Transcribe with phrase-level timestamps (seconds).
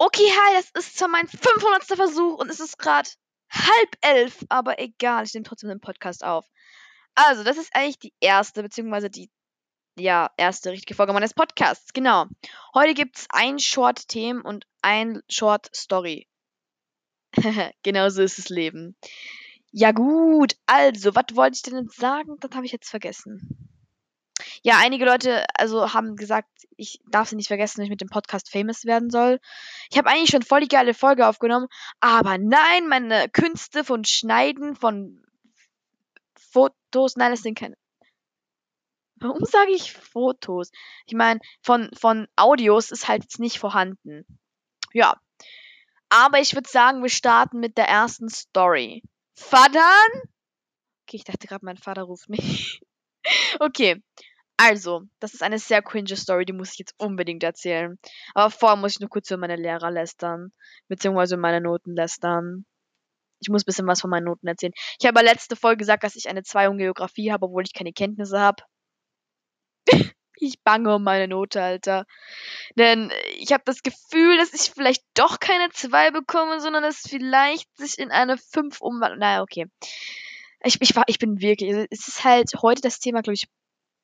[0.00, 1.84] Okay, hi, das ist zwar mein 500.
[1.84, 3.10] Versuch und es ist gerade
[3.50, 6.46] halb elf, aber egal, ich nehme trotzdem den Podcast auf.
[7.16, 9.28] Also, das ist eigentlich die erste, beziehungsweise die,
[9.98, 12.26] ja, erste richtige Folge meines Podcasts, genau.
[12.74, 16.28] Heute gibt es ein Short-Themen und ein Short-Story.
[17.82, 18.96] genau so ist das Leben.
[19.72, 22.36] Ja gut, also, was wollte ich denn jetzt sagen?
[22.38, 23.67] Das habe ich jetzt vergessen.
[24.62, 28.08] Ja, einige Leute also haben gesagt, ich darf sie nicht vergessen, wenn ich mit dem
[28.08, 29.40] Podcast famous werden soll.
[29.90, 31.68] Ich habe eigentlich schon voll die geile Folge aufgenommen,
[32.00, 35.24] aber nein, meine Künste von Schneiden von
[36.36, 37.76] Fotos, nein, das sind keine.
[39.20, 40.70] Warum sage ich Fotos?
[41.06, 44.24] Ich meine, von, von Audios ist halt jetzt nicht vorhanden.
[44.92, 45.20] Ja.
[46.08, 49.02] Aber ich würde sagen, wir starten mit der ersten Story.
[49.34, 50.22] Vatern?
[51.04, 52.80] Okay, ich dachte gerade, mein Vater ruft mich.
[53.60, 54.02] okay.
[54.60, 57.96] Also, das ist eine sehr cringe Story, die muss ich jetzt unbedingt erzählen.
[58.34, 60.52] Aber vorher muss ich nur kurz über meine Lehrer lästern.
[60.88, 62.66] Beziehungsweise meine Noten lästern.
[63.40, 64.72] Ich muss ein bisschen was von meinen Noten erzählen.
[64.98, 67.92] Ich habe letzte Folge gesagt, dass ich eine 2 in Geografie habe, obwohl ich keine
[67.92, 68.64] Kenntnisse habe.
[70.40, 72.04] ich bange um meine Note, Alter.
[72.76, 77.68] Denn ich habe das Gefühl, dass ich vielleicht doch keine 2 bekomme, sondern es vielleicht
[77.76, 79.20] sich in eine 5 umwandelt.
[79.20, 79.66] Naja, okay.
[80.64, 81.70] Ich, ich, war, ich bin wirklich.
[81.90, 83.46] Es ist halt heute das Thema, glaube ich,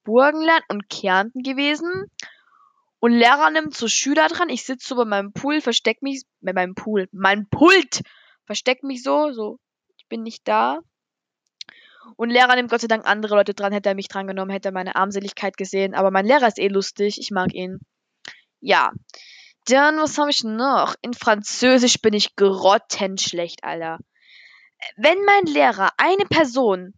[0.05, 2.11] Burgenland und Kärnten gewesen.
[3.01, 4.49] Und Lehrer nimmt so Schüler dran.
[4.49, 8.03] Ich sitze so bei meinem Pool, versteck mich, bei meinem Pool, mein Pult,
[8.47, 9.59] versteck mich so, so,
[9.97, 10.81] ich bin nicht da.
[12.17, 14.69] Und Lehrer nimmt Gott sei Dank andere Leute dran, hätte er mich dran genommen, hätte
[14.69, 15.95] er meine Armseligkeit gesehen.
[15.95, 17.81] Aber mein Lehrer ist eh lustig, ich mag ihn.
[18.61, 18.93] Ja.
[19.67, 20.95] Dann, was habe ich noch?
[21.01, 23.99] In Französisch bin ich grottenschlecht, Alter.
[24.97, 26.93] Wenn mein Lehrer eine Person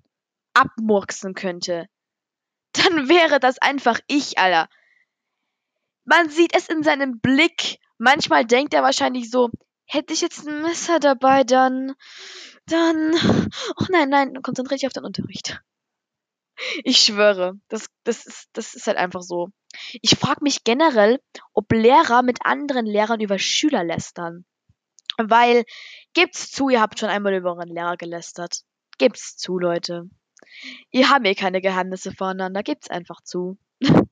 [0.54, 1.86] abmurksen könnte,
[2.84, 4.68] dann wäre das einfach ich, Alter.
[6.04, 7.78] Man sieht es in seinem Blick.
[7.98, 9.50] Manchmal denkt er wahrscheinlich so,
[9.86, 11.94] hätte ich jetzt ein Messer dabei, dann,
[12.66, 13.14] dann,
[13.76, 15.60] oh nein, nein, konzentriere dich auf den Unterricht.
[16.84, 19.50] Ich schwöre, das, das, ist, das ist halt einfach so.
[20.00, 21.20] Ich frage mich generell,
[21.52, 24.46] ob Lehrer mit anderen Lehrern über Schüler lästern.
[25.18, 25.64] Weil,
[26.14, 28.62] gibt's zu, ihr habt schon einmal über euren Lehrer gelästert.
[28.98, 30.08] Gibt's zu, Leute.
[30.90, 33.58] Ihr habt eh keine Geheimnisse voneinander, gibt's einfach zu.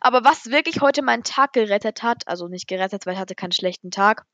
[0.00, 3.52] Aber was wirklich heute meinen Tag gerettet hat, also nicht gerettet, weil ich hatte keinen
[3.52, 4.24] schlechten Tag,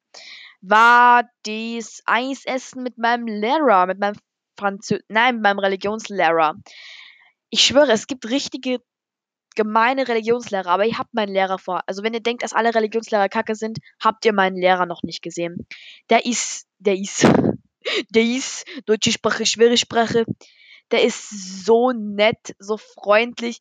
[0.61, 4.17] war das Eisessen mit meinem Lehrer, mit meinem
[4.59, 6.55] Französ nein, mit meinem Religionslehrer.
[7.51, 8.79] Ich schwöre, es gibt richtige
[9.55, 11.83] gemeine Religionslehrer, aber ihr habt meinen Lehrer vor.
[11.87, 15.23] Also wenn ihr denkt, dass alle Religionslehrer kacke sind, habt ihr meinen Lehrer noch nicht
[15.23, 15.67] gesehen.
[16.11, 17.25] Der ist, der ist,
[18.11, 20.25] der ist, deutsche Sprache, schwere Sprache,
[20.91, 23.59] der ist so nett, so freundlich.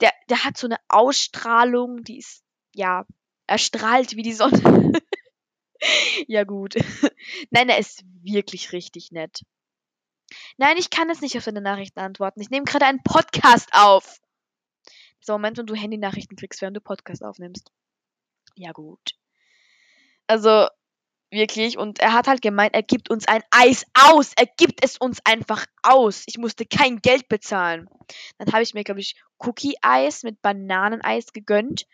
[0.00, 3.04] Der, der hat so eine Ausstrahlung, die ist, ja,
[3.46, 4.92] er strahlt wie die Sonne.
[6.28, 6.76] ja, gut.
[7.50, 9.42] Nein, er ist wirklich richtig nett.
[10.56, 12.40] Nein, ich kann jetzt nicht auf seine Nachrichten antworten.
[12.40, 14.20] Ich nehme gerade einen Podcast auf.
[15.20, 17.72] So, Moment, wenn du Handy-Nachrichten kriegst, während du Podcast aufnimmst.
[18.54, 19.14] Ja, gut.
[20.26, 20.68] Also,
[21.30, 21.76] Wirklich.
[21.76, 24.32] Und er hat halt gemeint, er gibt uns ein Eis aus.
[24.36, 26.24] Er gibt es uns einfach aus.
[26.26, 27.88] Ich musste kein Geld bezahlen.
[28.38, 31.86] Dann habe ich mir, glaube ich, Cookie-Eis mit Bananeneis gegönnt.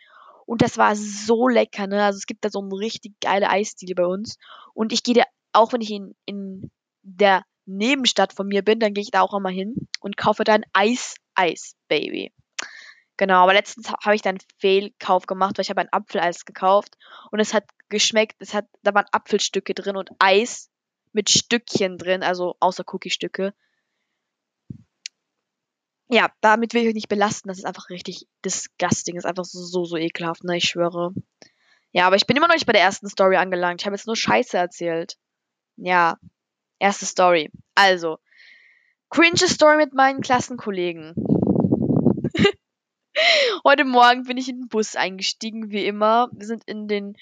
[0.47, 2.05] Und das war so lecker, ne?
[2.05, 4.37] Also es gibt da so eine richtig geile Eisdiele bei uns.
[4.73, 6.71] Und ich gehe da, auch wenn ich in, in
[7.03, 10.65] der Nebenstadt von mir bin, dann gehe ich da auch immer hin und kaufe dann
[10.75, 12.33] Eis, Eis, Baby.
[13.17, 16.97] Genau, aber letztens habe ich dann Fehlkauf gemacht, weil ich habe ein Apfeleis gekauft
[17.31, 20.71] und es hat geschmeckt, es hat, da waren Apfelstücke drin und Eis
[21.13, 23.55] mit Stückchen drin, also außer Cookie-Stücke.
[26.09, 29.45] Ja, damit will ich euch nicht belasten, das ist einfach richtig disgusting, das ist einfach
[29.45, 31.15] so, so, ekelhaft, ne, ich schwöre.
[31.93, 34.07] Ja, aber ich bin immer noch nicht bei der ersten Story angelangt, ich habe jetzt
[34.07, 35.17] nur Scheiße erzählt.
[35.77, 36.19] Ja,
[36.79, 37.51] erste Story.
[37.75, 38.19] Also,
[39.09, 41.15] cringe Story mit meinen Klassenkollegen.
[43.65, 46.29] Heute Morgen bin ich in den Bus eingestiegen, wie immer.
[46.33, 47.17] Wir sind in den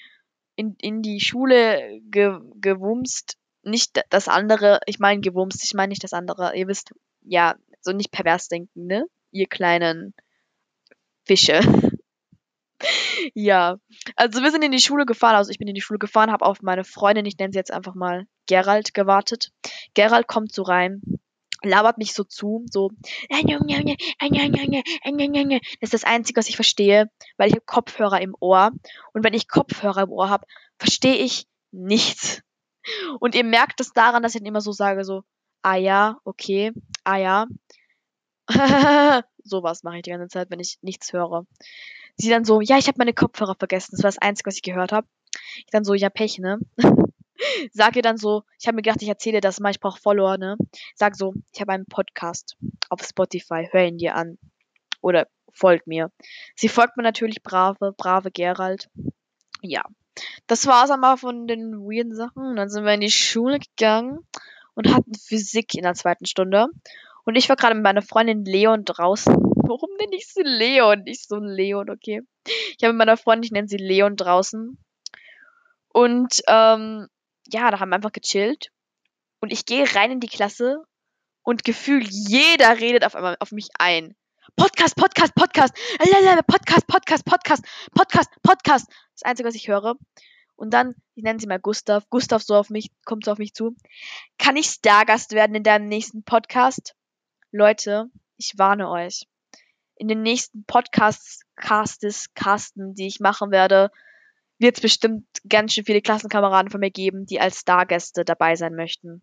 [0.55, 3.37] in, in die Schule ge, gewumst.
[3.63, 6.55] Nicht das andere, ich meine gewumst, ich meine nicht das andere.
[6.55, 9.05] Ihr wisst, ja, so nicht pervers denken, ne?
[9.31, 10.13] Ihr kleinen
[11.23, 11.61] Fische.
[13.33, 13.77] ja,
[14.15, 16.45] also wir sind in die Schule gefahren, also ich bin in die Schule gefahren, habe
[16.45, 19.51] auf meine Freundin, ich nenne sie jetzt einfach mal Gerald, gewartet.
[19.93, 21.01] Gerald kommt so rein
[21.63, 22.91] labert mich so zu, so.
[23.29, 23.39] Das
[25.81, 28.71] ist das Einzige, was ich verstehe, weil ich habe Kopfhörer im Ohr.
[29.13, 30.45] Und wenn ich Kopfhörer im Ohr habe,
[30.77, 32.41] verstehe ich nichts.
[33.19, 35.23] Und ihr merkt es daran, dass ich dann immer so sage, so,
[35.61, 36.73] ah ja, okay,
[37.03, 37.45] ah ja.
[39.43, 41.45] Sowas mache ich die ganze Zeit, wenn ich nichts höre.
[42.15, 43.91] Sie dann so, ja, ich habe meine Kopfhörer vergessen.
[43.91, 45.07] Das war das Einzige, was ich gehört habe.
[45.57, 46.59] Ich dann so, ja, Pech, ne?
[47.71, 50.37] Sag ihr dann so, ich habe mir gedacht, ich erzähle das mal, ich brauche Follower,
[50.37, 50.57] ne?
[50.95, 52.57] Sag so, ich habe einen Podcast
[52.89, 54.37] auf Spotify, hör ihn dir an.
[55.01, 56.11] Oder folgt mir.
[56.55, 58.89] Sie folgt mir natürlich brave, brave Gerald.
[59.61, 59.83] Ja.
[60.47, 62.55] Das war's einmal von den weirden Sachen.
[62.55, 64.19] Dann sind wir in die Schule gegangen
[64.75, 66.67] und hatten Physik in der zweiten Stunde.
[67.25, 69.33] Und ich war gerade mit meiner Freundin Leon draußen.
[69.55, 71.03] Warum nenne ich sie Leon?
[71.03, 72.21] Nicht so Leon, okay.
[72.45, 74.77] Ich habe mit meiner Freundin, ich nenne sie Leon draußen.
[75.87, 77.07] Und ähm,
[77.47, 78.71] ja, da haben wir einfach gechillt.
[79.39, 80.83] Und ich gehe rein in die Klasse
[81.43, 84.15] und gefühlt jeder redet auf einmal auf mich ein.
[84.55, 85.73] Podcast, Podcast, Podcast,
[86.47, 88.87] Podcast, Podcast, Podcast, Podcast, Podcast.
[89.13, 89.95] Das Einzige, was ich höre.
[90.55, 92.09] Und dann, ich nenne sie mal Gustav.
[92.09, 93.75] Gustav so auf mich, kommt so auf mich zu.
[94.37, 96.95] Kann ich Stargast werden in deinem nächsten Podcast?
[97.51, 99.27] Leute, ich warne euch.
[99.95, 103.91] In den nächsten Podcasts, Castes, Casten, die ich machen werde,
[104.59, 108.75] wird es bestimmt ganz schön viele Klassenkameraden von mir geben, die als Stargäste dabei sein
[108.75, 109.21] möchten.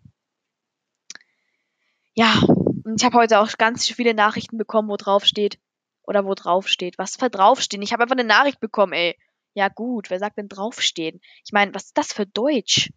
[2.15, 2.41] Ja,
[2.85, 5.59] und ich habe heute auch ganz viele Nachrichten bekommen, wo drauf steht.
[6.03, 6.99] Oder wo drauf steht.
[6.99, 7.83] Was für draufstehen?
[7.83, 9.17] Ich habe einfach eine Nachricht bekommen, ey.
[9.55, 11.21] Ja gut, wer sagt denn draufstehen?
[11.45, 12.91] Ich meine, was ist das für Deutsch?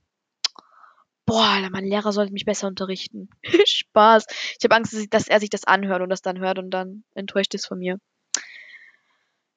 [1.26, 3.30] Boah, mein Lehrer sollte mich besser unterrichten.
[3.66, 4.26] Spaß.
[4.58, 7.54] Ich habe Angst, dass er sich das anhört und das dann hört und dann enttäuscht
[7.54, 8.00] ist von mir.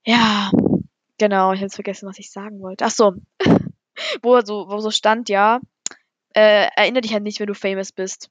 [0.05, 0.51] Ja,
[1.19, 1.53] genau.
[1.53, 2.85] Ich habe vergessen, was ich sagen wollte.
[2.85, 3.15] Ach so.
[4.23, 5.61] wo so, wo so stand, ja.
[6.35, 8.29] Äh, erinnere dich an nicht, wenn du famous bist.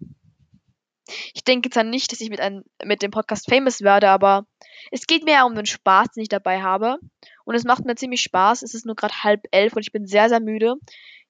[1.34, 4.46] Ich denke zwar nicht, dass ich mit, einem, mit dem Podcast famous werde, aber
[4.92, 6.98] es geht mir ja um den Spaß, den ich dabei habe.
[7.46, 8.64] Und es macht mir ziemlich Spaß.
[8.64, 10.76] Es ist nur gerade halb elf und ich bin sehr, sehr müde.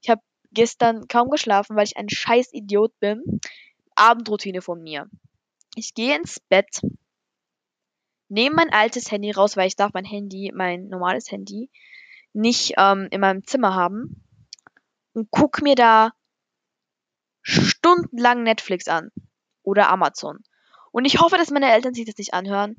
[0.02, 0.22] Ich habe
[0.52, 3.42] gestern kaum geschlafen, weil ich ein scheiß Idiot bin.
[3.96, 5.10] Abendroutine von mir.
[5.76, 6.82] Ich gehe ins Bett,
[8.30, 11.70] nehme mein altes Handy raus, weil ich darf mein Handy, mein normales Handy,
[12.34, 14.24] nicht ähm, in meinem Zimmer haben
[15.14, 16.12] und guck mir da
[17.42, 19.12] stundenlang Netflix an
[19.64, 20.44] oder Amazon.
[20.92, 22.76] Und ich hoffe, dass meine Eltern sich das nicht anhören,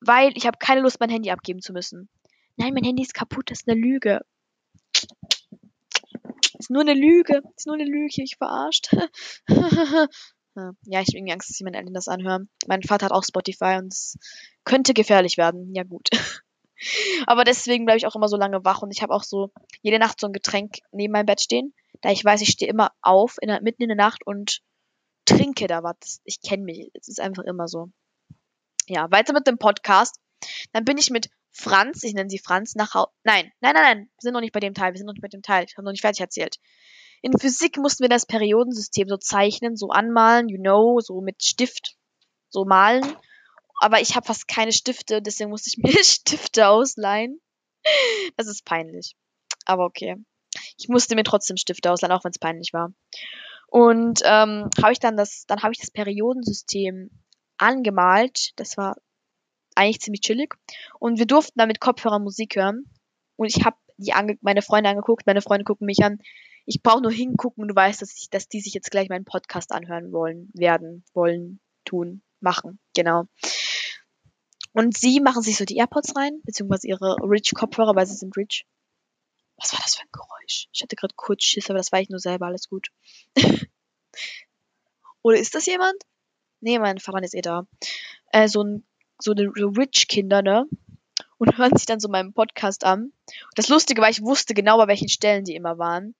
[0.00, 2.08] weil ich habe keine Lust, mein Handy abgeben zu müssen.
[2.56, 4.20] Nein, mein Handy ist kaputt, das ist eine Lüge.
[6.58, 8.94] Ist nur eine Lüge, ist nur eine Lüge, ich verarscht.
[10.54, 12.48] ja, ich habe irgendwie Angst, dass sich meine Eltern das anhören.
[12.66, 14.18] Mein Vater hat auch Spotify und es
[14.64, 15.74] könnte gefährlich werden.
[15.74, 16.08] Ja, gut.
[17.26, 19.50] Aber deswegen bleibe ich auch immer so lange wach und ich habe auch so
[19.82, 22.92] jede Nacht so ein Getränk neben meinem Bett stehen, da ich weiß, ich stehe immer
[23.00, 24.60] auf in der, mitten in der Nacht und
[25.24, 26.20] trinke da was.
[26.24, 26.90] Ich kenne mich.
[26.94, 27.90] Es ist einfach immer so.
[28.88, 30.18] Ja, weiter mit dem Podcast.
[30.72, 33.10] Dann bin ich mit Franz, ich nenne sie Franz, nach Hause.
[33.24, 33.98] Nein, nein, nein, nein.
[33.98, 34.92] Wir sind noch nicht bei dem Teil.
[34.92, 35.64] Wir sind noch nicht bei dem Teil.
[35.68, 36.56] Ich habe noch nicht fertig erzählt.
[37.22, 41.96] In Physik mussten wir das Periodensystem so zeichnen, so anmalen, you know, so mit Stift,
[42.48, 43.16] so malen.
[43.80, 47.40] Aber ich habe fast keine Stifte, deswegen musste ich mir Stifte ausleihen.
[48.36, 49.16] Das ist peinlich.
[49.64, 50.16] Aber okay.
[50.78, 52.92] Ich musste mir trotzdem Stifte ausleihen, auch wenn es peinlich war.
[53.68, 57.10] Und ähm, habe ich dann das, dann habe ich das Periodensystem
[57.56, 58.50] angemalt.
[58.56, 58.96] Das war
[59.74, 60.54] eigentlich ziemlich chillig.
[60.98, 62.84] Und wir durften dann mit Kopfhörer Musik hören.
[63.36, 66.18] Und ich habe die ange meine Freunde angeguckt, meine Freunde gucken mich an.
[66.64, 69.24] Ich brauche nur hingucken und du weißt, dass, ich, dass die sich jetzt gleich meinen
[69.24, 72.78] Podcast anhören wollen, werden, wollen, tun, machen.
[72.94, 73.24] Genau.
[74.72, 78.66] Und sie machen sich so die AirPods rein, beziehungsweise ihre Rich-Kopfhörer, weil sie sind rich.
[79.56, 80.68] Was war das für ein Geräusch?
[80.72, 82.88] Ich hatte gerade kurz Schiss, aber das war ich nur selber, alles gut.
[85.22, 86.02] Oder ist das jemand?
[86.60, 87.66] Nee, mein Vater ist eh da.
[88.32, 88.86] Äh, so ein,
[89.18, 90.66] so eine Rich-Kinder, ne?
[91.38, 93.12] Und hören sich dann so meinen Podcast an.
[93.54, 96.14] Das Lustige war, ich wusste genau, bei welchen Stellen die immer waren.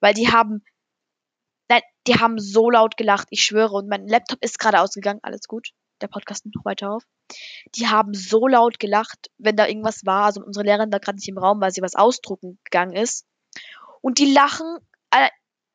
[0.00, 0.64] Weil die haben,
[1.68, 3.74] nein, die haben so laut gelacht, ich schwöre.
[3.74, 5.70] Und mein Laptop ist gerade ausgegangen, alles gut.
[6.00, 7.04] Der Podcast nimmt noch weiter auf.
[7.74, 10.24] Die haben so laut gelacht, wenn da irgendwas war.
[10.24, 13.26] Also unsere Lehrerin da gerade nicht im Raum, weil sie was ausdrucken gegangen ist.
[14.00, 14.78] Und die lachen.
[15.10, 15.28] Äh,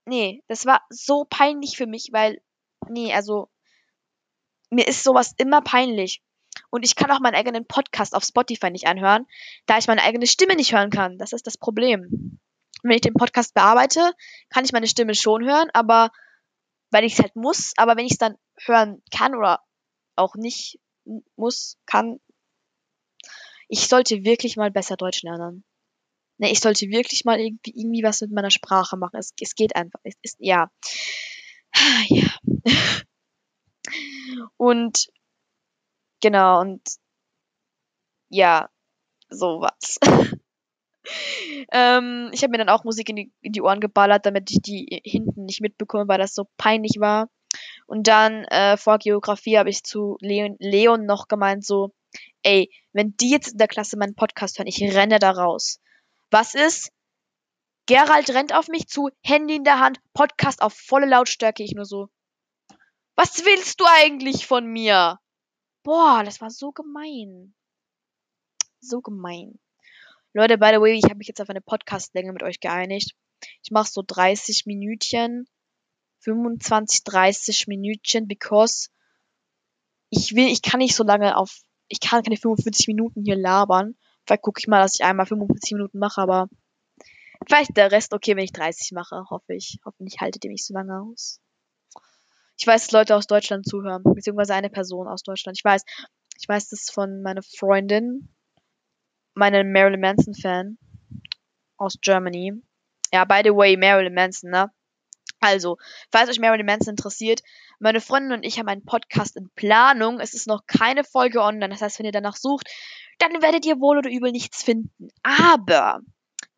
[0.05, 2.41] nee, das war so peinlich für mich, weil.
[2.89, 3.49] Nee, also.
[4.71, 6.23] Mir ist sowas immer peinlich.
[6.71, 9.27] Und ich kann auch meinen eigenen Podcast auf Spotify nicht anhören,
[9.67, 11.17] da ich meine eigene Stimme nicht hören kann.
[11.17, 12.39] Das ist das Problem.
[12.87, 14.13] Wenn ich den Podcast bearbeite,
[14.49, 16.11] kann ich meine Stimme schon hören, aber
[16.91, 19.61] weil ich es halt muss, aber wenn ich es dann hören kann oder
[20.15, 20.79] auch nicht
[21.35, 22.19] muss, kann.
[23.67, 25.65] Ich sollte wirklich mal besser Deutsch lernen.
[26.37, 29.17] Ne, ich sollte wirklich mal irgendwie, irgendwie was mit meiner Sprache machen.
[29.17, 29.99] Es, es geht einfach.
[30.03, 30.69] Es ist, ja.
[32.07, 32.29] Ja.
[34.57, 35.07] Und
[36.21, 36.81] genau, und
[38.29, 38.69] ja,
[39.29, 39.99] sowas.
[41.71, 44.61] ähm, ich habe mir dann auch Musik in die, in die Ohren geballert, damit ich
[44.61, 47.29] die hinten nicht mitbekomme, weil das so peinlich war.
[47.87, 51.93] Und dann äh, vor Geografie habe ich zu Leon, Leon noch gemeint so,
[52.43, 55.79] ey, wenn die jetzt in der Klasse meinen Podcast hören, ich renne da raus.
[56.31, 56.91] Was ist,
[57.87, 61.63] Gerald rennt auf mich zu, Handy in der Hand, Podcast auf volle Lautstärke.
[61.63, 62.09] Ich nur so.
[63.15, 65.19] Was willst du eigentlich von mir?
[65.83, 67.53] Boah, das war so gemein.
[68.79, 69.59] So gemein.
[70.35, 73.15] Leute, by the way, ich habe mich jetzt auf eine Podcast-Länge mit euch geeinigt.
[73.63, 75.47] Ich mache so 30 Minütchen.
[76.19, 78.89] 25, 30 Minütchen, because
[80.09, 83.95] ich will, ich kann nicht so lange auf, ich kann keine 45 Minuten hier labern.
[84.25, 86.49] Vielleicht gucke ich mal, dass ich einmal 45 Minuten mache, aber
[87.47, 89.79] vielleicht der Rest okay, wenn ich 30 mache, hoffe ich.
[89.85, 91.39] Hoffentlich haltet ihr mich so lange aus.
[92.57, 95.57] Ich weiß, dass Leute aus Deutschland zuhören, beziehungsweise eine Person aus Deutschland.
[95.57, 95.83] Ich weiß,
[96.37, 98.34] ich weiß das von meiner Freundin,
[99.35, 100.77] meiner Marilyn Manson Fan
[101.77, 102.53] aus Germany.
[103.13, 104.71] Ja, by the way, Marilyn Manson, ne?
[105.39, 105.77] Also,
[106.11, 107.41] falls euch Marilyn Manson interessiert,
[107.79, 110.19] meine Freundin und ich haben einen Podcast in Planung.
[110.19, 111.69] Es ist noch keine Folge online.
[111.69, 112.67] Das heißt, wenn ihr danach sucht,
[113.19, 115.09] dann werdet ihr wohl oder übel nichts finden.
[115.23, 115.99] Aber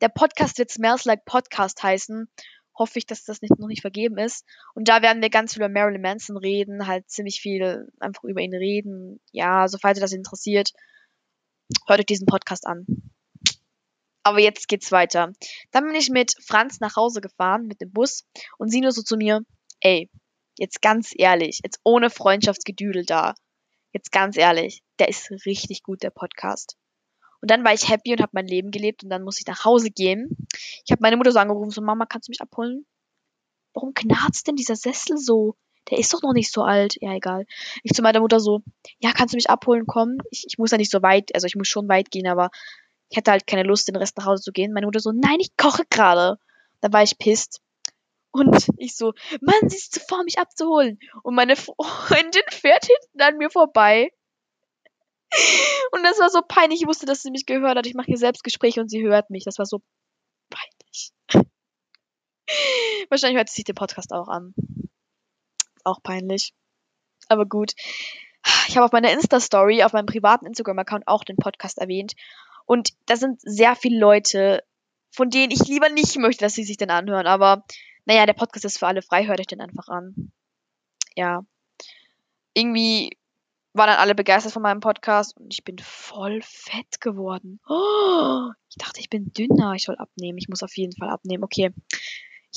[0.01, 2.29] der Podcast wird Smells Like Podcast heißen.
[2.77, 4.45] Hoffe ich, dass das nicht, noch nicht vergeben ist.
[4.75, 8.41] Und da werden wir ganz viel über Marilyn Manson reden, halt ziemlich viel einfach über
[8.41, 9.19] ihn reden.
[9.31, 10.73] Ja, also falls ihr das interessiert,
[11.87, 12.85] hört euch diesen Podcast an.
[14.23, 15.31] Aber jetzt geht's weiter.
[15.71, 18.25] Dann bin ich mit Franz nach Hause gefahren mit dem Bus
[18.57, 19.41] und sie nur so zu mir,
[19.79, 20.09] ey,
[20.57, 23.35] jetzt ganz ehrlich, jetzt ohne Freundschaftsgedüdel da.
[23.93, 26.75] Jetzt ganz ehrlich, der ist richtig gut, der Podcast.
[27.41, 29.63] Und dann war ich happy und habe mein Leben gelebt und dann muss ich nach
[29.63, 30.35] Hause gehen.
[30.85, 32.85] Ich habe meine Mutter so angerufen, so Mama, kannst du mich abholen?
[33.73, 35.55] Warum knarzt denn dieser Sessel so?
[35.89, 36.95] Der ist doch noch nicht so alt.
[37.01, 37.45] Ja, egal.
[37.83, 38.61] Ich zu meiner Mutter so,
[38.99, 40.17] ja, kannst du mich abholen, komm?
[40.31, 42.49] Ich, ich muss ja nicht so weit, also ich muss schon weit gehen, aber
[43.09, 44.73] ich hatte halt keine Lust, den Rest nach Hause zu gehen.
[44.73, 46.37] Meine Mutter so, nein, ich koche gerade.
[46.81, 47.61] Da war ich pisst.
[48.31, 50.99] Und ich so, Mann, sie ist zu faul, mich abzuholen.
[51.23, 54.11] Und meine Freundin fährt hinten an mir vorbei.
[55.91, 56.81] Und das war so peinlich.
[56.81, 57.87] Ich wusste, dass sie mich gehört hat.
[57.87, 59.45] Ich mache hier Selbstgespräche und sie hört mich.
[59.45, 59.81] Das war so
[60.49, 61.11] peinlich.
[63.09, 64.53] Wahrscheinlich hört sie sich den Podcast auch an.
[65.87, 66.53] Auch peinlich.
[67.29, 67.73] Aber gut.
[68.67, 72.13] Ich habe auf meiner Insta-Story, auf meinem privaten Instagram-Account auch den Podcast erwähnt.
[72.65, 74.63] Und da sind sehr viele Leute,
[75.11, 77.25] von denen ich lieber nicht möchte, dass sie sich den anhören.
[77.25, 77.63] Aber
[78.05, 80.31] naja, der Podcast ist für alle frei, hört euch den einfach an.
[81.15, 81.45] Ja.
[82.53, 83.17] Irgendwie
[83.73, 87.61] waren dann alle begeistert von meinem Podcast und ich bin voll fett geworden.
[87.69, 89.73] Oh, ich dachte, ich bin dünner.
[89.73, 90.37] Ich soll abnehmen.
[90.37, 91.45] Ich muss auf jeden Fall abnehmen.
[91.45, 91.73] Okay.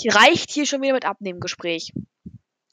[0.08, 1.92] Reicht hier schon wieder mit Abnehmengespräch.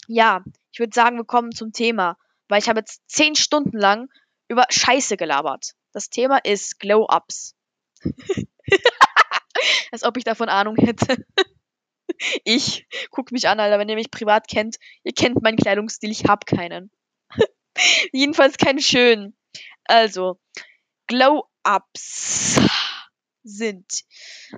[0.08, 2.18] Ja, ich würde sagen, wir kommen zum Thema.
[2.48, 4.10] Weil ich habe jetzt zehn Stunden lang
[4.48, 5.74] über Scheiße gelabert.
[5.92, 7.56] Das Thema ist Glow-Ups.
[9.92, 11.26] Als ob ich davon Ahnung hätte.
[12.44, 14.78] ich guck mich an, Alter, wenn ihr mich privat kennt.
[15.04, 16.92] Ihr kennt meinen Kleidungsstil, ich hab keinen.
[18.12, 19.36] Jedenfalls keinen schönen.
[19.86, 20.40] Also,
[21.08, 22.60] Glow-Ups
[23.48, 24.04] sind.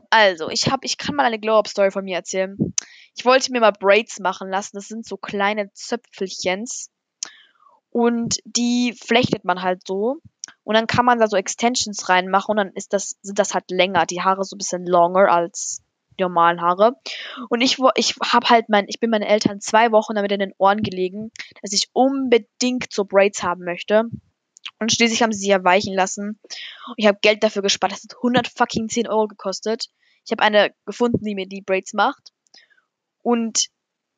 [0.09, 2.57] Also, ich hab, ich kann mal eine Glow-Up-Story von mir erzählen.
[3.15, 4.75] Ich wollte mir mal Braids machen lassen.
[4.75, 6.89] Das sind so kleine Zöpfelchens.
[7.91, 10.17] Und die flechtet man halt so.
[10.63, 13.71] Und dann kann man da so Extensions reinmachen und dann ist das, sind das halt
[13.71, 14.05] länger.
[14.05, 15.81] Die Haare so ein bisschen longer als
[16.19, 16.93] die normalen Haare.
[17.49, 20.53] Und ich, ich habe halt mein, ich bin meinen Eltern zwei Wochen damit in den
[20.57, 21.31] Ohren gelegen,
[21.61, 24.03] dass ich unbedingt so Braids haben möchte.
[24.79, 26.39] Und schließlich haben sie sie erweichen lassen.
[26.87, 27.91] Und ich habe Geld dafür gespart.
[27.91, 29.87] Das hat 100 fucking 10 Euro gekostet.
[30.25, 32.31] Ich habe eine gefunden, die mir die Braids macht.
[33.21, 33.67] Und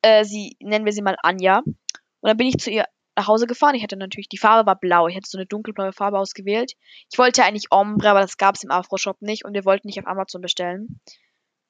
[0.01, 1.59] äh, sie, nennen wir sie mal Anja.
[1.59, 3.75] Und dann bin ich zu ihr nach Hause gefahren.
[3.75, 5.07] Ich hatte natürlich, die Farbe war blau.
[5.07, 6.73] Ich hätte so eine dunkelblaue Farbe ausgewählt.
[7.11, 9.99] Ich wollte eigentlich Ombre, aber das gab es im Afro-Shop nicht und wir wollten nicht
[9.99, 11.01] auf Amazon bestellen.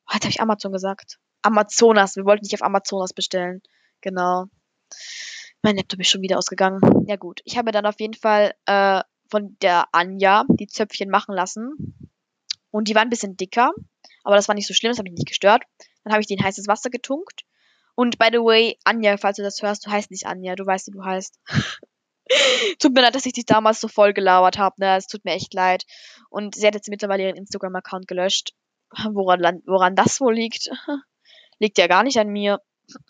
[0.07, 1.17] Oh, jetzt habe ich Amazon gesagt.
[1.41, 2.15] Amazonas.
[2.15, 3.62] Wir wollten nicht auf Amazonas bestellen.
[4.01, 4.45] Genau.
[5.63, 6.82] Mein Laptop ist schon wieder ausgegangen.
[7.08, 7.41] Ja gut.
[7.46, 11.96] Ich habe dann auf jeden Fall äh, von der Anja die Zöpfchen machen lassen.
[12.72, 13.72] Und die waren ein bisschen dicker.
[14.24, 15.63] Aber das war nicht so schlimm, das hat mich nicht gestört.
[16.03, 17.44] Dann habe ich die in heißes Wasser getunkt.
[17.96, 20.88] Und by the way, Anja, falls du das hörst, du heißt nicht Anja, du weißt,
[20.88, 21.39] wie du heißt.
[22.80, 24.96] tut mir leid, dass ich dich damals so voll gelauert habe, ne?
[24.96, 25.86] Es tut mir echt leid.
[26.30, 28.53] Und sie hat jetzt mittlerweile ihren Instagram-Account gelöscht.
[29.12, 30.70] Woran, woran das wohl liegt?
[31.60, 32.60] liegt ja gar nicht an mir.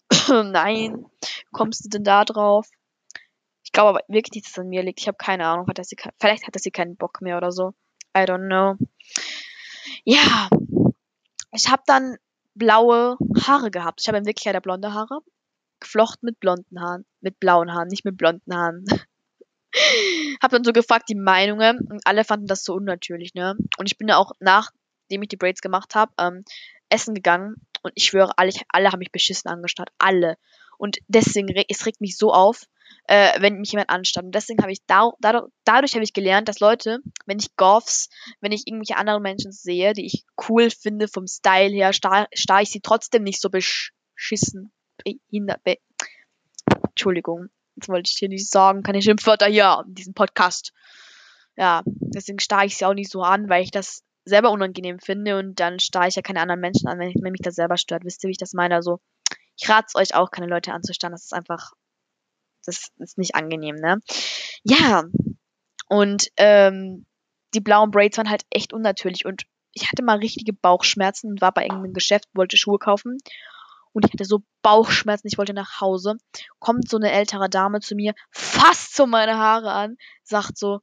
[0.29, 1.05] Nein.
[1.51, 2.67] Kommst du denn da drauf?
[3.63, 5.00] Ich glaube aber wirklich dass es an mir liegt.
[5.00, 5.67] Ich habe keine Ahnung.
[5.67, 7.73] Hat sie, vielleicht hatte sie keinen Bock mehr oder so.
[8.15, 8.75] I don't know.
[10.03, 10.50] Ja.
[11.51, 12.17] Ich habe dann
[12.53, 14.01] blaue Haare gehabt.
[14.01, 15.19] Ich habe in Wirklichkeit ja blonde Haare.
[15.79, 17.05] Geflochten mit blonden Haaren.
[17.21, 18.85] Mit blauen Haaren, nicht mit blonden Haaren.
[20.41, 21.79] hab dann so gefragt, die Meinungen.
[21.89, 23.55] Und alle fanden das so unnatürlich, ne?
[23.77, 26.43] Und ich bin ja auch, nachdem ich die Braids gemacht habe, ähm,
[26.89, 27.55] essen gegangen.
[27.81, 29.89] Und ich schwöre, alle, alle haben mich beschissen angestarrt.
[29.97, 30.38] Alle.
[30.77, 32.65] Und deswegen, es regt mich so auf,
[33.07, 34.25] äh, wenn mich jemand anstarrt.
[34.25, 38.09] Und deswegen habe ich da, da, dadurch habe ich gelernt, dass Leute, wenn ich Goths,
[38.39, 42.61] wenn ich irgendwelche anderen Menschen sehe, die ich cool finde vom Style her, starr, starr
[42.61, 44.71] ich sie trotzdem nicht so beschissen.
[45.03, 45.77] Behindert, be
[46.89, 50.73] Entschuldigung, das wollte ich hier nicht sagen, keine Schimpfwörter hier in diesem Podcast.
[51.55, 55.38] Ja, deswegen starre ich sie auch nicht so an, weil ich das selber unangenehm finde
[55.38, 57.78] und dann starre ich ja keine anderen Menschen an, wenn, ich, wenn mich das selber
[57.78, 58.06] stört.
[58.06, 58.75] Wisst ihr, wie ich das meine?
[58.75, 59.00] Also,
[59.58, 61.13] ich rate es euch auch, keine Leute anzustarren.
[61.13, 61.72] Das ist einfach,
[62.66, 64.00] das ist nicht angenehm, ne?
[64.63, 65.04] Ja.
[65.88, 67.06] Und ähm,
[67.54, 71.54] die blauen Braids waren halt echt unnatürlich und ich hatte mal richtige Bauchschmerzen und war
[71.54, 73.18] bei irgendeinem Geschäft, wollte Schuhe kaufen
[73.94, 76.16] und ich hatte so Bauchschmerzen, ich wollte nach Hause.
[76.60, 80.80] Kommt so eine ältere Dame zu mir, fasst so meine Haare an, sagt so,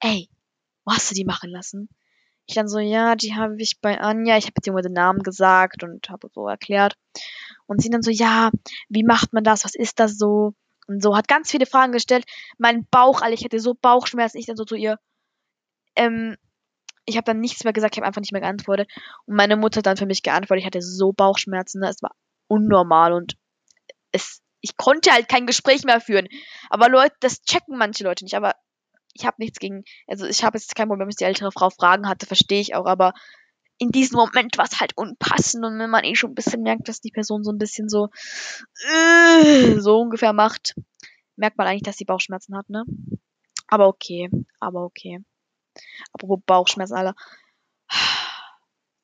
[0.00, 0.28] ey,
[0.84, 1.88] wo hast du die machen lassen?
[2.52, 5.22] Ich dann so, ja, die habe ich bei Anja, ich habe jetzt irgendwo den Namen
[5.22, 6.98] gesagt und habe so erklärt.
[7.64, 8.50] Und sie dann so, ja,
[8.90, 9.64] wie macht man das?
[9.64, 10.52] Was ist das so?
[10.86, 12.26] Und so, hat ganz viele Fragen gestellt.
[12.58, 14.36] Mein Bauch, Alter, ich hatte so Bauchschmerzen.
[14.36, 14.98] Ich dann so zu ihr,
[15.96, 16.36] ähm,
[17.06, 18.90] ich habe dann nichts mehr gesagt, ich habe einfach nicht mehr geantwortet.
[19.24, 21.88] Und meine Mutter hat dann für mich geantwortet, ich hatte so Bauchschmerzen, ne?
[21.88, 22.14] es war
[22.48, 23.38] unnormal und
[24.10, 26.28] es, ich konnte halt kein Gespräch mehr führen.
[26.68, 28.52] Aber Leute, das checken manche Leute nicht, aber
[29.14, 32.08] ich habe nichts gegen, also ich habe jetzt kein Problem, dass die ältere Frau Fragen
[32.08, 33.12] hatte, verstehe ich auch, aber
[33.78, 36.88] in diesem Moment war es halt unpassend und wenn man eh schon ein bisschen merkt,
[36.88, 38.08] dass die Person so ein bisschen so,
[38.88, 40.74] äh, so ungefähr macht,
[41.36, 42.84] merkt man eigentlich, dass sie Bauchschmerzen hat, ne?
[43.68, 44.28] Aber okay,
[44.60, 45.18] aber okay.
[46.12, 47.14] Apropos Bauchschmerzen, Alter.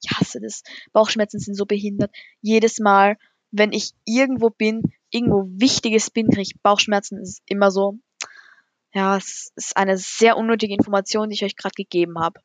[0.01, 0.63] Ich hasse das.
[0.93, 2.15] Bauchschmerzen sind so behindert.
[2.41, 3.17] Jedes Mal,
[3.51, 7.21] wenn ich irgendwo bin, irgendwo Wichtiges bin, kriege ich Bauchschmerzen.
[7.21, 7.99] Ist immer so.
[8.95, 12.41] Ja, es ist eine sehr unnötige Information, die ich euch gerade gegeben habe.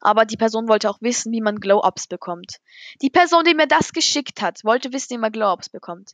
[0.00, 2.58] Aber die Person wollte auch wissen, wie man Glow-Ups bekommt.
[3.00, 6.12] Die Person, die mir das geschickt hat, wollte wissen, wie man Glow-Ups bekommt.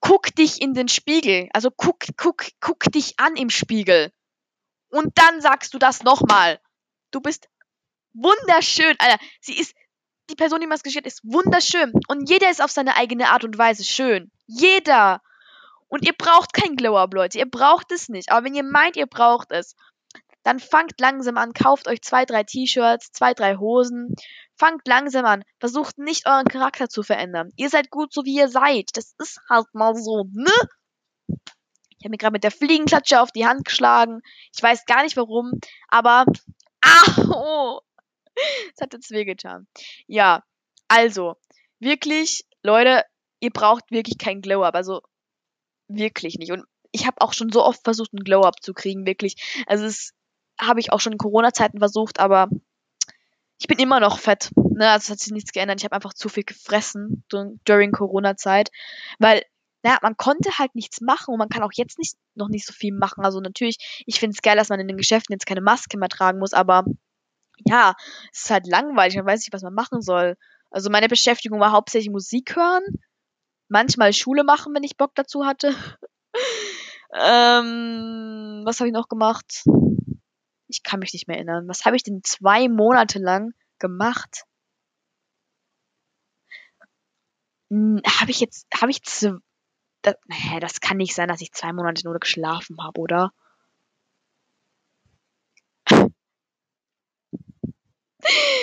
[0.00, 1.48] Guck dich in den Spiegel.
[1.52, 4.12] Also guck, guck, guck dich an im Spiegel.
[4.90, 6.60] Und dann sagst du das nochmal.
[7.10, 7.48] Du bist
[8.14, 8.94] wunderschön.
[8.98, 9.74] Alter, sie ist,
[10.30, 11.92] die Person, die mir das geschickt hat, ist wunderschön.
[12.08, 14.30] Und jeder ist auf seine eigene Art und Weise schön.
[14.46, 15.20] Jeder.
[15.88, 17.38] Und ihr braucht kein Glow-Up, Leute.
[17.38, 18.30] Ihr braucht es nicht.
[18.30, 19.74] Aber wenn ihr meint, ihr braucht es,
[20.42, 24.14] dann fangt langsam an, kauft euch zwei, drei T-Shirts, zwei, drei Hosen.
[24.56, 25.44] Fangt langsam an.
[25.60, 27.50] Versucht nicht euren Charakter zu verändern.
[27.56, 28.90] Ihr seid gut so wie ihr seid.
[28.94, 30.52] Das ist halt mal so, ne?
[31.98, 34.20] Ich habe mir gerade mit der Fliegenklatsche auf die Hand geschlagen.
[34.54, 35.52] Ich weiß gar nicht warum,
[35.88, 36.24] aber.
[36.80, 37.80] Au!
[38.70, 39.66] Das hat jetzt wehgetan.
[40.06, 40.44] Ja,
[40.86, 41.36] also,
[41.80, 43.04] wirklich, Leute,
[43.40, 44.74] ihr braucht wirklich kein Glow-Up.
[44.76, 45.02] Also,
[45.88, 46.52] wirklich nicht.
[46.52, 49.62] Und ich habe auch schon so oft versucht, einen Glow-Up zu kriegen, wirklich.
[49.66, 50.12] Also, es
[50.60, 52.48] habe ich auch schon in Corona-Zeiten versucht, aber
[53.58, 54.50] ich bin immer noch fett.
[54.56, 54.88] Ne?
[54.88, 55.80] Also, es hat sich nichts geändert.
[55.80, 57.24] Ich habe einfach zu viel gefressen
[57.64, 58.70] during Corona-Zeit,
[59.18, 59.42] weil
[59.82, 62.72] naja, man konnte halt nichts machen und man kann auch jetzt nicht, noch nicht so
[62.72, 63.24] viel machen.
[63.24, 66.08] Also natürlich, ich finde es geil, dass man in den Geschäften jetzt keine Maske mehr
[66.08, 66.84] tragen muss, aber
[67.64, 67.94] ja,
[68.32, 70.36] es ist halt langweilig, man weiß nicht, was man machen soll.
[70.70, 72.82] Also meine Beschäftigung war hauptsächlich Musik hören,
[73.68, 75.74] manchmal Schule machen, wenn ich Bock dazu hatte.
[77.14, 79.64] ähm, was habe ich noch gemacht?
[80.66, 81.68] Ich kann mich nicht mehr erinnern.
[81.68, 84.44] Was habe ich denn zwei Monate lang gemacht?
[87.70, 89.22] Hm, habe ich jetzt, habe ich das,
[90.30, 93.32] hä, das kann nicht sein, dass ich zwei Monate nur geschlafen habe, oder?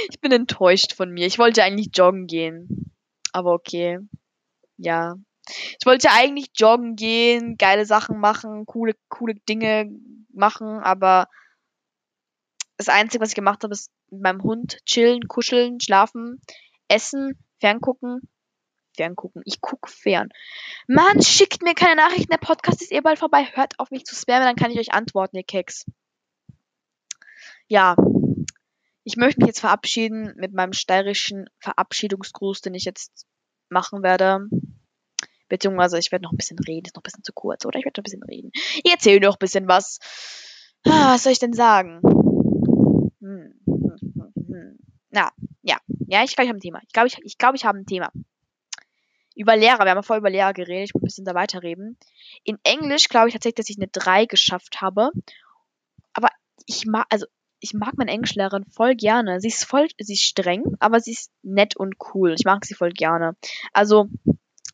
[0.10, 1.28] ich bin enttäuscht von mir.
[1.28, 2.92] Ich wollte eigentlich joggen gehen.
[3.32, 4.00] Aber okay.
[4.78, 5.16] Ja.
[5.48, 9.92] Ich wollte eigentlich joggen gehen, geile Sachen machen, coole, coole Dinge
[10.34, 11.28] machen, aber
[12.78, 16.42] das Einzige, was ich gemacht habe, ist mit meinem Hund chillen, kuscheln, schlafen,
[16.88, 18.22] essen, ferngucken
[18.96, 19.42] ferngucken.
[19.46, 20.30] Ich gucke fern.
[20.88, 22.32] Mann, schickt mir keine Nachrichten.
[22.32, 23.48] Der Podcast ist eh bald vorbei.
[23.54, 25.86] Hört auf mich zu spammen, dann kann ich euch antworten, ihr Keks.
[27.68, 27.96] Ja.
[29.04, 33.28] Ich möchte mich jetzt verabschieden mit meinem steirischen Verabschiedungsgruß, den ich jetzt
[33.70, 34.48] machen werde.
[35.48, 36.86] Beziehungsweise ich werde noch ein bisschen reden.
[36.86, 37.80] Ist noch ein bisschen zu kurz, oder?
[37.80, 38.52] Ich werde noch ein bisschen reden.
[38.84, 40.00] Ich erzähle noch ein bisschen was.
[40.86, 42.02] Ah, was soll ich denn sagen?
[43.20, 44.80] Hm, hm, hm, hm.
[45.10, 45.78] Na, ja.
[46.08, 46.82] Ja, ich glaube, ich habe ein Thema.
[46.86, 48.12] Ich glaube, ich, ich, glaub, ich habe ein Thema
[49.36, 51.98] über Lehrer, wir haben ja vorher über Lehrer geredet, ich muss ein bisschen da weiterreden.
[52.44, 55.12] In Englisch glaube ich tatsächlich, dass ich eine 3 geschafft habe.
[56.14, 56.30] Aber
[56.66, 57.26] ich mag, also
[57.60, 59.40] ich mag meine Englischlehrerin voll gerne.
[59.40, 62.34] Sie ist voll, sie ist streng, aber sie ist nett und cool.
[62.38, 63.36] Ich mag sie voll gerne.
[63.74, 64.08] Also,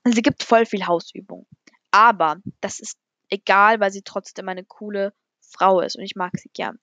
[0.06, 1.48] sie gibt voll viel Hausübung.
[1.92, 2.98] Aber das ist
[3.30, 6.80] egal, weil sie trotzdem eine coole Frau ist und ich mag sie gern.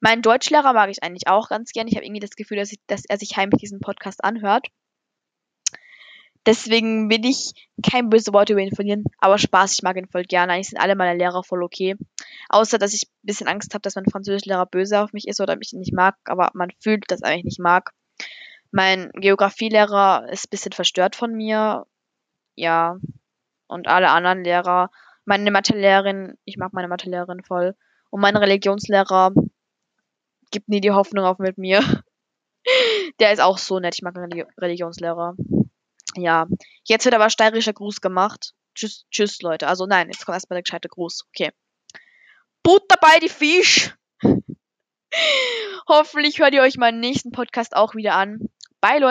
[0.00, 1.88] Meinen Deutschlehrer mag ich eigentlich auch ganz gern.
[1.88, 4.68] Ich habe irgendwie das Gefühl, dass, ich, dass er sich heimlich diesen Podcast anhört
[6.48, 9.04] Deswegen will ich kein böse Wort über ihn verlieren.
[9.18, 10.54] Aber Spaß, ich mag ihn voll gerne.
[10.54, 11.94] Eigentlich sind alle meine Lehrer voll okay.
[12.48, 15.56] Außer, dass ich ein bisschen Angst habe, dass mein Französischlehrer böse auf mich ist oder
[15.56, 16.16] mich nicht mag.
[16.24, 17.92] Aber man fühlt, dass er mich nicht mag.
[18.70, 21.86] Mein Geografielehrer ist ein bisschen verstört von mir.
[22.54, 22.98] Ja.
[23.66, 24.90] Und alle anderen Lehrer.
[25.26, 27.76] Meine Mathelehrerin, ich mag meine Mathelehrerin voll.
[28.10, 29.32] Und mein Religionslehrer
[30.50, 31.80] gibt nie die Hoffnung auf mit mir.
[33.20, 33.94] Der ist auch so nett.
[33.94, 35.36] Ich mag einen Religionslehrer.
[36.16, 36.46] Ja.
[36.84, 38.54] Jetzt wird aber steirischer Gruß gemacht.
[38.74, 39.68] Tschüss, tschüss, Leute.
[39.68, 41.26] Also nein, jetzt kommt erstmal der gescheite Gruß.
[41.28, 41.52] Okay.
[42.68, 43.96] Butter bei die Fisch.
[45.88, 48.50] Hoffentlich hört ihr euch meinen nächsten Podcast auch wieder an.
[48.82, 49.06] Bye, Leute.